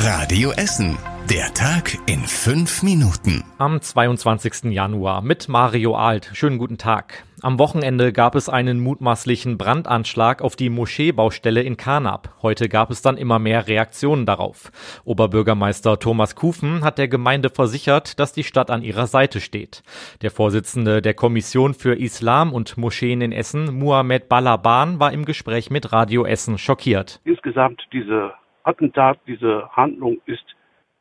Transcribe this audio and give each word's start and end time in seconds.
Radio 0.00 0.52
Essen. 0.52 0.96
Der 1.28 1.52
Tag 1.54 1.98
in 2.06 2.20
fünf 2.20 2.84
Minuten. 2.84 3.42
Am 3.58 3.80
22. 3.80 4.70
Januar 4.70 5.22
mit 5.22 5.48
Mario 5.48 5.96
Alt. 5.96 6.30
Schönen 6.34 6.58
guten 6.58 6.78
Tag. 6.78 7.24
Am 7.42 7.58
Wochenende 7.58 8.12
gab 8.12 8.36
es 8.36 8.48
einen 8.48 8.78
mutmaßlichen 8.78 9.58
Brandanschlag 9.58 10.40
auf 10.40 10.54
die 10.54 10.70
Moscheebaustelle 10.70 11.62
in 11.62 11.76
Karnap. 11.76 12.32
Heute 12.42 12.68
gab 12.68 12.92
es 12.92 13.02
dann 13.02 13.16
immer 13.16 13.40
mehr 13.40 13.66
Reaktionen 13.66 14.24
darauf. 14.24 14.70
Oberbürgermeister 15.04 15.98
Thomas 15.98 16.36
Kufen 16.36 16.84
hat 16.84 16.98
der 16.98 17.08
Gemeinde 17.08 17.50
versichert, 17.50 18.20
dass 18.20 18.32
die 18.32 18.44
Stadt 18.44 18.70
an 18.70 18.82
ihrer 18.82 19.08
Seite 19.08 19.40
steht. 19.40 19.82
Der 20.22 20.30
Vorsitzende 20.30 21.02
der 21.02 21.14
Kommission 21.14 21.74
für 21.74 21.98
Islam 21.98 22.52
und 22.52 22.78
Moscheen 22.78 23.20
in 23.20 23.32
Essen, 23.32 23.76
Muhammad 23.76 24.28
Balaban, 24.28 25.00
war 25.00 25.12
im 25.12 25.24
Gespräch 25.24 25.70
mit 25.70 25.92
Radio 25.92 26.24
Essen 26.24 26.56
schockiert. 26.56 27.20
Insgesamt 27.24 27.82
diese 27.92 28.30
Attentat, 28.68 29.18
diese 29.26 29.68
Handlung 29.72 30.20
ist 30.26 30.44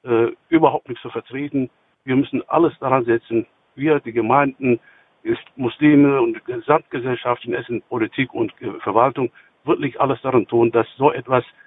äh, 0.03 0.31
überhaupt 0.49 0.89
nicht 0.89 1.01
zu 1.01 1.09
vertreten. 1.09 1.69
Wir 2.05 2.15
müssen 2.15 2.41
alles 2.47 2.73
daran 2.79 3.05
setzen, 3.05 3.45
wir, 3.75 3.99
die 3.99 4.13
Gemeinden, 4.13 4.79
ist 5.23 5.43
Muslime 5.55 6.21
und 6.21 6.43
Gesamtgesellschaft 6.45 7.43
in 7.45 7.53
Essen, 7.53 7.81
Politik 7.89 8.33
und 8.33 8.53
Verwaltung, 8.79 9.29
wirklich 9.65 9.99
alles 9.99 10.21
daran 10.21 10.47
tun, 10.47 10.71
dass 10.71 10.87
so 10.97 11.11
etwas 11.11 11.43
äh, 11.43 11.66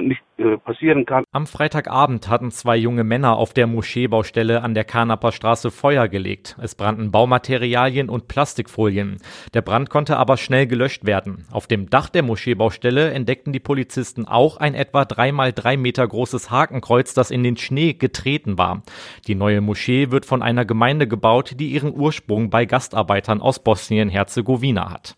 nicht 0.00 0.22
äh, 0.38 0.56
passieren 0.56 1.04
kann. 1.04 1.24
Am 1.32 1.46
Freitagabend 1.46 2.28
hatten 2.28 2.50
zwei 2.50 2.76
junge 2.76 3.04
Männer 3.04 3.36
auf 3.36 3.52
der 3.52 3.66
Moscheebaustelle 3.66 4.62
an 4.62 4.74
der 4.74 4.84
Karnaper 4.84 5.32
Straße 5.32 5.70
Feuer 5.70 6.08
gelegt. 6.08 6.56
Es 6.62 6.74
brannten 6.74 7.10
Baumaterialien 7.10 8.08
und 8.08 8.28
Plastikfolien. 8.28 9.16
Der 9.54 9.62
Brand 9.62 9.90
konnte 9.90 10.16
aber 10.16 10.36
schnell 10.36 10.66
gelöscht 10.66 11.06
werden. 11.06 11.46
Auf 11.50 11.66
dem 11.66 11.90
Dach 11.90 12.08
der 12.08 12.22
Moscheebaustelle 12.22 13.10
entdeckten 13.10 13.52
die 13.52 13.60
Polizisten 13.60 14.26
auch 14.26 14.58
ein 14.58 14.74
etwa 14.74 15.04
drei 15.04 15.32
mal 15.32 15.52
drei 15.52 15.76
Meter 15.76 16.06
großes 16.06 16.50
Hakenkreuz, 16.50 17.14
das 17.14 17.30
in 17.30 17.42
den 17.42 17.56
Schnee 17.56 17.94
getreten 17.94 18.58
war. 18.58 18.82
Die 19.26 19.34
neue 19.34 19.60
Moschee 19.60 20.10
wird 20.10 20.26
von 20.26 20.42
einer 20.42 20.64
Gemeinde 20.64 21.08
gebaut, 21.08 21.54
die 21.58 21.68
ihren 21.68 21.94
Ursprung 21.94 22.50
bei 22.50 22.64
Gastarbeitern 22.64 23.40
aus 23.40 23.58
Bosnien-Herzegowina 23.58 24.90
hat. 24.90 25.16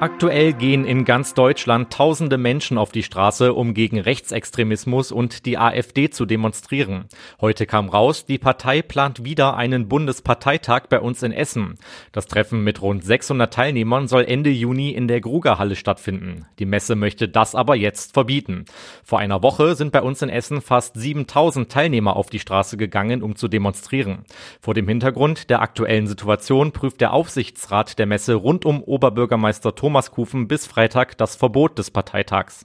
Aktuell 0.00 0.54
gehen 0.54 0.86
in 0.86 1.04
ganz 1.04 1.34
Deutschland 1.34 1.92
tausende 1.92 2.38
Menschen 2.38 2.78
auf 2.78 2.90
die 2.90 3.02
Straße, 3.02 3.52
um 3.52 3.74
gegen 3.74 4.00
Rechtsextremismus 4.00 5.12
und 5.12 5.44
die 5.44 5.58
AfD 5.58 6.08
zu 6.08 6.24
demonstrieren. 6.24 7.04
Heute 7.38 7.66
kam 7.66 7.90
raus, 7.90 8.24
die 8.24 8.38
Partei 8.38 8.80
plant 8.80 9.24
wieder 9.24 9.58
einen 9.58 9.88
Bundesparteitag 9.88 10.84
bei 10.88 11.00
uns 11.00 11.22
in 11.22 11.32
Essen. 11.32 11.76
Das 12.12 12.28
Treffen 12.28 12.64
mit 12.64 12.80
rund 12.80 13.04
600 13.04 13.52
Teilnehmern 13.52 14.08
soll 14.08 14.24
Ende 14.24 14.48
Juni 14.48 14.88
in 14.88 15.06
der 15.06 15.20
Grugerhalle 15.20 15.76
stattfinden. 15.76 16.46
Die 16.58 16.64
Messe 16.64 16.96
möchte 16.96 17.28
das 17.28 17.54
aber 17.54 17.76
jetzt 17.76 18.14
verbieten. 18.14 18.64
Vor 19.04 19.18
einer 19.18 19.42
Woche 19.42 19.74
sind 19.74 19.92
bei 19.92 20.00
uns 20.00 20.22
in 20.22 20.30
Essen 20.30 20.62
fast 20.62 20.98
7000 20.98 21.70
Teilnehmer 21.70 22.16
auf 22.16 22.30
die 22.30 22.40
Straße 22.40 22.78
gegangen, 22.78 23.22
um 23.22 23.36
zu 23.36 23.48
demonstrieren. 23.48 24.24
Vor 24.62 24.72
dem 24.72 24.88
Hintergrund 24.88 25.50
der 25.50 25.60
aktuellen 25.60 26.06
Situation 26.06 26.72
prüft 26.72 27.02
der 27.02 27.12
Aufsichtsrat 27.12 27.98
der 27.98 28.06
Messe 28.06 28.32
rund 28.32 28.64
um 28.64 28.82
Oberbürgermeister 28.82 29.74
Thomas 29.74 29.89
Thomaskufen 29.90 30.46
bis 30.46 30.68
Freitag 30.68 31.18
das 31.18 31.34
Verbot 31.34 31.76
des 31.76 31.90
Parteitags. 31.90 32.64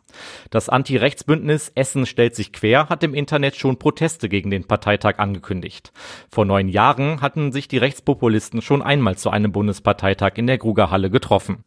Das 0.51 0.69
Anti-Rechts-Bündnis 0.69 1.71
Essen 1.73 2.05
stellt 2.05 2.35
sich 2.35 2.53
quer 2.53 2.87
hat 2.87 3.03
im 3.03 3.15
Internet 3.15 3.55
schon 3.55 3.79
Proteste 3.79 4.29
gegen 4.29 4.51
den 4.51 4.65
Parteitag 4.65 5.17
angekündigt. 5.17 5.91
Vor 6.29 6.45
neun 6.45 6.69
Jahren 6.69 7.21
hatten 7.21 7.51
sich 7.51 7.67
die 7.67 7.79
Rechtspopulisten 7.79 8.61
schon 8.61 8.83
einmal 8.83 9.17
zu 9.17 9.31
einem 9.31 9.51
Bundesparteitag 9.51 10.33
in 10.35 10.45
der 10.45 10.59
Grugerhalle 10.59 11.09
getroffen. 11.09 11.63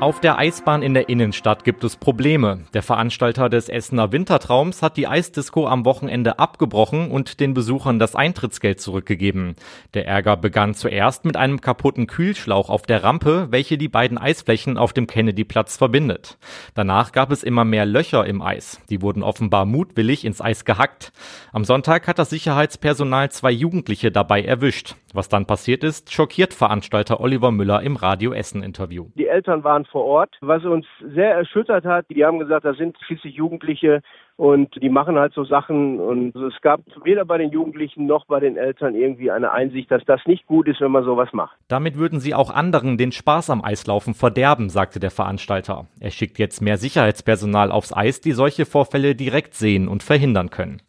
Auf 0.00 0.18
der 0.18 0.38
Eisbahn 0.38 0.80
in 0.80 0.94
der 0.94 1.10
Innenstadt 1.10 1.62
gibt 1.62 1.84
es 1.84 1.96
Probleme. 1.96 2.60
Der 2.72 2.82
Veranstalter 2.82 3.50
des 3.50 3.68
Essener 3.68 4.12
Wintertraums 4.12 4.80
hat 4.80 4.96
die 4.96 5.06
Eisdisco 5.06 5.68
am 5.68 5.84
Wochenende 5.84 6.38
abgebrochen 6.38 7.10
und 7.10 7.38
den 7.38 7.52
Besuchern 7.52 7.98
das 7.98 8.16
Eintrittsgeld 8.16 8.80
zurückgegeben. 8.80 9.56
Der 9.92 10.08
Ärger 10.08 10.38
begann 10.38 10.72
zuerst 10.72 11.26
mit 11.26 11.36
einem 11.36 11.60
kaputten 11.60 12.06
Kühlschlauch 12.06 12.70
auf 12.70 12.84
der 12.84 13.04
Rampe, 13.04 13.48
welche 13.50 13.76
die 13.76 13.88
beiden 13.88 14.16
Eisflächen 14.16 14.78
auf 14.78 14.94
dem 14.94 15.06
Kennedyplatz 15.06 15.76
verbindet. 15.76 16.38
Danach 16.72 17.12
gab 17.12 17.30
es 17.30 17.42
immer 17.42 17.66
mehr 17.66 17.84
Löcher 17.84 18.24
im 18.24 18.40
Eis. 18.40 18.80
Die 18.88 19.02
wurden 19.02 19.22
offenbar 19.22 19.66
mutwillig 19.66 20.24
ins 20.24 20.40
Eis 20.40 20.64
gehackt. 20.64 21.12
Am 21.52 21.66
Sonntag 21.66 22.08
hat 22.08 22.18
das 22.18 22.30
Sicherheitspersonal 22.30 23.30
zwei 23.32 23.50
Jugendliche 23.50 24.10
dabei 24.10 24.44
erwischt. 24.44 24.96
Was 25.14 25.28
dann 25.28 25.46
passiert 25.46 25.84
ist, 25.84 26.12
schockiert 26.12 26.54
Veranstalter 26.54 27.20
Oliver 27.20 27.50
Müller 27.50 27.82
im 27.82 27.96
Radio 27.96 28.32
Essen 28.32 28.62
Interview. 28.62 29.06
Die 29.14 29.26
Eltern 29.26 29.64
waren 29.64 29.84
vor 29.84 30.04
Ort, 30.04 30.36
was 30.40 30.64
uns 30.64 30.86
sehr 31.14 31.34
erschüttert 31.34 31.84
hat. 31.84 32.06
Die 32.10 32.24
haben 32.24 32.38
gesagt, 32.38 32.64
das 32.64 32.76
sind 32.76 32.96
schließlich 33.06 33.34
Jugendliche 33.34 34.02
und 34.36 34.82
die 34.82 34.88
machen 34.88 35.18
halt 35.18 35.34
so 35.34 35.44
Sachen 35.44 36.00
und 36.00 36.34
es 36.34 36.60
gab 36.62 36.80
weder 37.04 37.26
bei 37.26 37.36
den 37.36 37.50
Jugendlichen 37.50 38.06
noch 38.06 38.24
bei 38.24 38.40
den 38.40 38.56
Eltern 38.56 38.94
irgendwie 38.94 39.30
eine 39.30 39.52
Einsicht, 39.52 39.90
dass 39.90 40.02
das 40.06 40.20
nicht 40.24 40.46
gut 40.46 40.66
ist, 40.66 40.80
wenn 40.80 40.90
man 40.90 41.04
sowas 41.04 41.28
macht. 41.32 41.56
Damit 41.68 41.98
würden 41.98 42.20
sie 42.20 42.34
auch 42.34 42.50
anderen 42.50 42.96
den 42.96 43.12
Spaß 43.12 43.50
am 43.50 43.62
Eislaufen 43.62 44.14
verderben, 44.14 44.70
sagte 44.70 44.98
der 44.98 45.10
Veranstalter. 45.10 45.86
Er 46.00 46.10
schickt 46.10 46.38
jetzt 46.38 46.62
mehr 46.62 46.78
Sicherheitspersonal 46.78 47.70
aufs 47.70 47.92
Eis, 47.94 48.22
die 48.22 48.32
solche 48.32 48.64
Vorfälle 48.64 49.14
direkt 49.14 49.54
sehen 49.54 49.88
und 49.88 50.02
verhindern 50.02 50.48
können. 50.48 50.80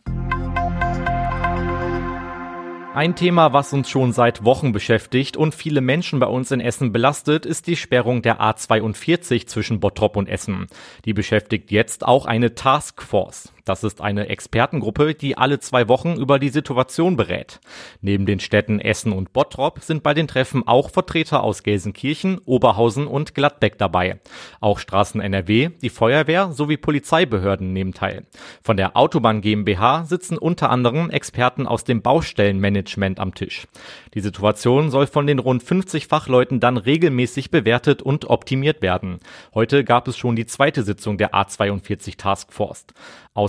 Ein 2.94 3.16
Thema, 3.16 3.54
was 3.54 3.72
uns 3.72 3.90
schon 3.90 4.12
seit 4.12 4.44
Wochen 4.44 4.74
beschäftigt 4.74 5.38
und 5.38 5.56
viele 5.56 5.80
Menschen 5.80 6.20
bei 6.20 6.28
uns 6.28 6.52
in 6.52 6.60
Essen 6.60 6.92
belastet, 6.92 7.46
ist 7.46 7.68
die 7.68 7.78
Sperrung 7.78 8.22
der 8.22 8.42
A42 8.42 9.48
zwischen 9.48 9.80
Bottrop 9.80 10.18
und 10.18 10.28
Essen. 10.28 10.68
Die 11.06 11.14
beschäftigt 11.14 11.72
jetzt 11.72 12.06
auch 12.06 12.26
eine 12.26 12.54
Taskforce. 12.54 13.54
Das 13.66 13.84
ist 13.84 14.02
eine 14.02 14.28
Expertengruppe, 14.30 15.14
die 15.14 15.38
alle 15.38 15.60
zwei 15.60 15.88
Wochen 15.88 16.16
über 16.16 16.40
die 16.40 16.50
Situation 16.50 17.16
berät. 17.16 17.60
Neben 18.02 18.26
den 18.26 18.40
Städten 18.40 18.80
Essen 18.80 19.12
und 19.12 19.34
Bottrop 19.34 19.80
sind 19.82 20.04
bei 20.04 20.14
den 20.14 20.28
Treffen 20.28 20.68
auch 20.68 20.90
Vertreter 20.90 21.44
aus 21.44 21.64
Gelsenkirchen, 21.64 22.40
Oberhausen 22.46 23.08
und 23.08 23.36
Gladbeck 23.36 23.78
dabei. 23.78 24.20
Auch 24.60 24.80
Straßen 24.80 25.22
NRW, 25.22 25.70
die 25.82 25.90
Feuerwehr 25.90 26.52
sowie 26.52 26.78
Polizeibehörden 26.78 27.74
nehmen 27.74 27.94
teil. 27.94 28.26
Von 28.64 28.78
der 28.78 28.98
Autobahn 28.98 29.42
GmbH 29.42 30.06
sitzen 30.06 30.38
unter 30.38 30.70
anderem 30.70 31.10
Experten 31.10 31.68
aus 31.68 31.84
dem 31.84 32.02
Baustellenmanagement 32.02 33.20
am 33.20 33.34
Tisch. 33.36 33.68
Die 34.14 34.22
Situation 34.22 34.90
soll 34.92 35.08
von 35.08 35.28
den 35.28 35.40
rund 35.40 35.64
50 35.64 36.08
Fachleuten 36.08 36.60
dann 36.60 36.78
regelmäßig 36.78 37.52
bewertet 37.52 38.02
und 38.02 38.26
optimiert 38.26 38.82
werden. 38.82 39.20
Heute 39.54 39.84
gab 39.84 40.08
es 40.08 40.18
schon 40.18 40.36
die 40.36 40.46
zweite 40.46 40.84
Sitzung 40.84 41.18
der 41.18 41.34
A42 41.34 42.18
Taskforce. 42.18 42.86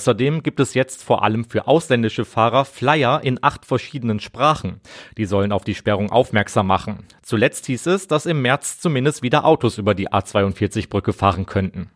Außerdem 0.02 0.42
gibt 0.42 0.58
es 0.58 0.74
jetzt 0.74 1.04
vor 1.04 1.22
allem 1.22 1.44
für 1.44 1.68
ausländische 1.68 2.24
Fahrer 2.24 2.64
Flyer 2.64 3.20
in 3.22 3.38
acht 3.40 3.64
verschiedenen 3.64 4.18
Sprachen. 4.18 4.80
Die 5.16 5.26
sollen 5.26 5.52
auf 5.52 5.62
die 5.62 5.76
Sperrung 5.76 6.10
aufmerksam 6.10 6.66
machen. 6.66 7.04
Zuletzt 7.22 7.66
hieß 7.66 7.86
es, 7.86 8.08
dass 8.08 8.26
im 8.26 8.42
März 8.42 8.80
zumindest 8.80 9.22
wieder 9.22 9.44
Autos 9.44 9.78
über 9.78 9.94
die 9.94 10.10
A42-Brücke 10.10 11.12
fahren 11.12 11.46
könnten. 11.46 11.92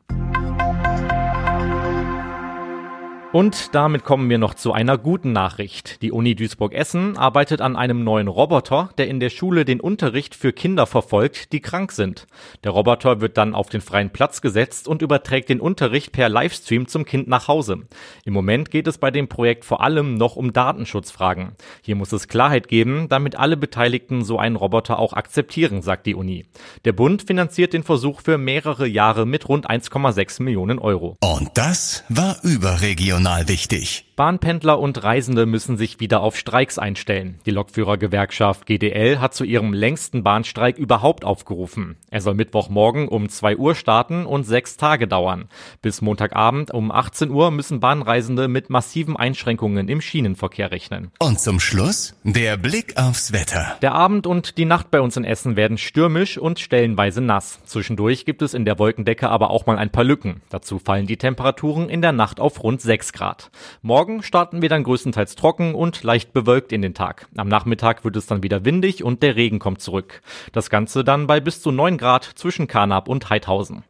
Und 3.37 3.75
damit 3.75 4.03
kommen 4.03 4.31
wir 4.31 4.39
noch 4.39 4.55
zu 4.55 4.73
einer 4.73 4.97
guten 4.97 5.33
Nachricht. 5.33 6.01
Die 6.01 6.11
Uni 6.11 6.35
Duisburg-Essen 6.35 7.19
arbeitet 7.19 7.61
an 7.61 7.77
einem 7.77 8.03
neuen 8.03 8.29
Roboter, 8.29 8.89
der 8.97 9.09
in 9.09 9.21
der 9.21 9.29
Schule 9.29 9.67
den 9.67 9.79
Unterricht 9.79 10.35
für 10.35 10.55
Kinder 10.55 10.87
verfolgt, 10.87 11.53
die 11.53 11.61
krank 11.61 11.93
sind. 11.93 12.27
Der 12.65 12.71
Roboter 12.71 13.21
wird 13.21 13.37
dann 13.37 13.55
auf 13.55 13.69
den 13.69 13.83
freien 13.83 14.09
Platz 14.09 14.41
gesetzt 14.41 14.89
und 14.89 15.03
überträgt 15.03 15.51
den 15.51 15.61
Unterricht 15.61 16.13
per 16.13 16.31
Livestream 16.31 16.89
zum 16.89 17.05
Kind 17.05 17.29
nach 17.29 17.47
Hause. 17.47 17.81
Im 18.25 18.33
Moment 18.33 18.71
geht 18.71 18.87
es 18.87 18.97
bei 18.97 19.11
dem 19.11 19.29
Projekt 19.29 19.67
vor 19.67 19.83
allem 19.83 20.15
noch 20.15 20.37
um 20.37 20.55
Datenschutzfragen. 20.55 21.57
Hier 21.83 21.95
muss 21.95 22.13
es 22.13 22.29
Klarheit 22.29 22.69
geben, 22.69 23.11
damit 23.11 23.37
alle 23.37 23.59
Beteiligten 23.59 24.25
so 24.25 24.39
einen 24.39 24.57
Roboter 24.57 24.99
auch 24.99 25.13
akzeptieren, 25.13 25.83
sagt 25.83 26.07
die 26.07 26.15
Uni. 26.15 26.47
Der 26.87 26.95
Bund 26.95 27.25
finanziert 27.25 27.75
den 27.75 27.83
Versuch 27.83 28.23
für 28.23 28.39
mehrere 28.39 28.87
Jahre 28.87 29.27
mit 29.27 29.47
rund 29.47 29.69
1,6 29.69 30.43
Millionen 30.43 30.79
Euro. 30.79 31.19
Und 31.21 31.51
das 31.53 32.03
war 32.09 32.39
überregional 32.43 33.26
regional 33.27 33.49
wichtig. 33.49 34.06
Bahnpendler 34.17 34.79
und 34.79 35.05
Reisende 35.05 35.45
müssen 35.45 35.77
sich 35.77 36.01
wieder 36.01 36.23
auf 36.23 36.39
Streiks 36.39 36.79
einstellen. 36.79 37.39
Die 37.45 37.51
Lokführergewerkschaft 37.51 38.65
GDL 38.65 39.19
hat 39.19 39.35
zu 39.35 39.45
ihrem 39.45 39.75
längsten 39.75 40.23
Bahnstreik 40.23 40.79
überhaupt 40.79 41.27
aufgerufen. 41.27 41.99
Er 42.09 42.23
soll 42.23 42.33
Mittwochmorgen 42.33 43.09
um 43.09 43.29
2 43.29 43.59
Uhr 43.59 43.75
starten 43.75 44.25
und 44.25 44.45
sechs 44.45 44.79
Tage 44.79 45.07
dauern. 45.07 45.51
Bis 45.83 46.01
Montagabend 46.01 46.71
um 46.71 46.91
18 46.91 47.29
Uhr 47.29 47.51
müssen 47.51 47.81
Bahnreisende 47.81 48.49
mit 48.49 48.71
massiven 48.71 49.19
Einschränkungen 49.19 49.87
im 49.91 50.01
Schienenverkehr 50.01 50.71
rechnen. 50.71 51.11
Und 51.19 51.39
zum 51.39 51.61
Schluss 51.61 52.15
der 52.25 52.57
Blick 52.57 52.97
aufs 52.97 53.35
Wetter. 53.35 53.77
Der 53.83 53.93
Abend 53.95 54.27
und 54.27 54.57
die 54.57 54.65
Nacht 54.65 54.91
bei 54.91 55.03
uns 55.03 55.19
in 55.19 55.25
Essen 55.25 55.57
werden 55.57 55.77
stürmisch 55.77 56.39
und 56.39 56.59
stellenweise 56.59 57.21
nass. 57.21 57.59
Zwischendurch 57.67 58.25
gibt 58.25 58.41
es 58.41 58.55
in 58.55 58.65
der 58.65 58.79
Wolkendecke 58.79 59.29
aber 59.29 59.51
auch 59.51 59.67
mal 59.67 59.77
ein 59.77 59.91
paar 59.91 60.05
Lücken. 60.05 60.41
Dazu 60.49 60.79
fallen 60.79 61.07
die 61.07 61.19
Temperaturen 61.19 61.91
in 61.91 62.01
der 62.01 62.13
Nacht 62.13 62.41
auf 62.41 62.63
rund 62.63 62.81
6 62.81 63.13
Grad. 63.13 63.51
Morgen 63.83 64.06
starten 64.23 64.63
wir 64.63 64.69
dann 64.69 64.85
größtenteils 64.85 65.37
trocken 65.37 65.75
und 65.75 66.03
leicht 66.03 66.33
bewölkt 66.33 66.73
in 66.73 66.83
den 66.83 66.95
Tag. 66.95 67.29
Am 67.37 67.49
Nachmittag 67.49 68.05
wird 68.05 68.17
es 68.17 68.27
dann 68.27 68.43
wieder 68.43 68.65
windig 68.65 69.05
und 69.05 69.23
der 69.23 69.37
Regen 69.37 69.59
kommt 69.59 69.81
zurück. 69.81 70.23
Das 70.53 70.71
Ganze 70.71 71.05
dann 71.05 71.27
bei 71.27 71.41
bis 71.41 71.61
zu 71.61 71.71
9 71.71 71.99
Grad 71.99 72.25
zwischen 72.25 72.67
Karnap 72.67 73.09
und 73.09 73.29
Heidhausen. 73.31 73.85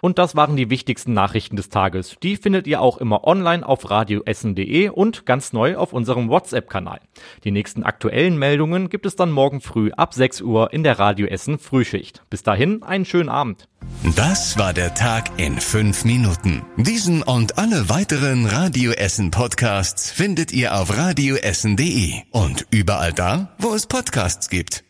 Und 0.00 0.18
das 0.18 0.36
waren 0.36 0.56
die 0.56 0.70
wichtigsten 0.70 1.12
Nachrichten 1.12 1.56
des 1.56 1.68
Tages. 1.68 2.16
Die 2.22 2.36
findet 2.36 2.66
ihr 2.66 2.80
auch 2.80 2.98
immer 2.98 3.24
online 3.24 3.66
auf 3.66 3.90
radioessen.de 3.90 4.88
und 4.90 5.26
ganz 5.26 5.52
neu 5.52 5.76
auf 5.76 5.92
unserem 5.92 6.28
WhatsApp-Kanal. 6.28 7.00
Die 7.44 7.50
nächsten 7.50 7.82
aktuellen 7.82 8.38
Meldungen 8.38 8.88
gibt 8.88 9.06
es 9.06 9.16
dann 9.16 9.30
morgen 9.30 9.60
früh 9.60 9.90
ab 9.92 10.14
6 10.14 10.42
Uhr 10.42 10.72
in 10.72 10.82
der 10.82 10.98
Radio 10.98 11.26
Essen 11.26 11.58
Frühschicht. 11.58 12.22
Bis 12.30 12.42
dahin 12.42 12.82
einen 12.82 13.04
schönen 13.04 13.28
Abend. 13.28 13.68
Das 14.16 14.58
war 14.58 14.72
der 14.72 14.94
Tag 14.94 15.30
in 15.38 15.58
fünf 15.58 16.04
Minuten. 16.04 16.62
Diesen 16.76 17.22
und 17.22 17.58
alle 17.58 17.88
weiteren 17.88 18.46
Radio 18.46 18.92
Essen 18.92 19.30
Podcasts 19.30 20.10
findet 20.10 20.52
ihr 20.52 20.74
auf 20.78 20.96
radioessen.de 20.96 22.14
und 22.30 22.66
überall 22.70 23.12
da, 23.12 23.54
wo 23.58 23.74
es 23.74 23.86
Podcasts 23.86 24.48
gibt. 24.48 24.87